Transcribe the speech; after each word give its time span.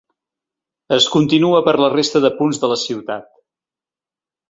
Es 0.97 1.09
continua 1.17 1.61
per 1.69 1.75
la 1.83 1.91
resta 1.97 2.25
de 2.25 2.35
punts 2.41 2.65
de 2.65 2.73
la 2.75 2.81
ciutat. 2.89 3.33